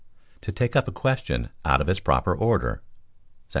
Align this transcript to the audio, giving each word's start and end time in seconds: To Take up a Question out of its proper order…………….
To 0.41 0.51
Take 0.51 0.75
up 0.75 0.87
a 0.87 0.91
Question 0.91 1.51
out 1.63 1.79
of 1.79 1.87
its 1.87 1.99
proper 1.99 2.35
order……………. 2.35 2.81